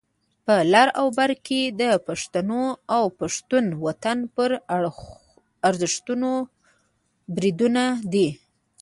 [0.45, 2.61] په لر او بر کې د پښتنو
[2.95, 4.51] او پښتون وطن پر
[5.67, 6.29] ارزښتونو
[7.35, 7.83] بریدونه
[8.13, 8.27] دي.